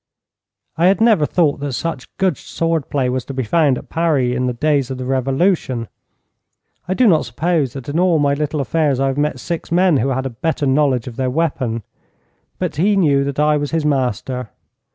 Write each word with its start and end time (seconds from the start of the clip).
I 0.77 0.87
had 0.87 0.99
never 0.99 1.27
thought 1.27 1.59
that 1.59 1.73
such 1.73 2.07
good 2.17 2.35
sword 2.35 2.89
play 2.89 3.07
was 3.07 3.23
to 3.25 3.35
be 3.35 3.43
found 3.43 3.77
at 3.77 3.89
Paris 3.89 4.35
in 4.35 4.47
the 4.47 4.53
days 4.53 4.89
of 4.89 4.97
the 4.97 5.05
Revolution. 5.05 5.89
I 6.87 6.95
do 6.95 7.05
not 7.05 7.23
suppose 7.25 7.73
that 7.73 7.87
in 7.87 7.99
all 7.99 8.17
my 8.17 8.33
little 8.33 8.61
affairs 8.61 8.99
I 8.99 9.05
have 9.09 9.17
met 9.19 9.39
six 9.39 9.71
men 9.71 9.97
who 9.97 10.09
had 10.09 10.25
a 10.25 10.31
better 10.31 10.65
knowledge 10.65 11.05
of 11.05 11.17
their 11.17 11.29
weapon. 11.29 11.83
But 12.57 12.77
he 12.77 12.95
knew 12.95 13.23
that 13.25 13.39
I 13.39 13.57
was 13.57 13.69
his 13.69 13.85
master. 13.85 14.49